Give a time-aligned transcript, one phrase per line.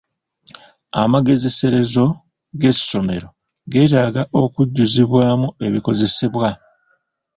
[1.01, 2.05] Amagezeserezo
[2.59, 3.27] g'essomero
[3.71, 6.49] geetaaga okujjuzibwamu ebikozesebwa.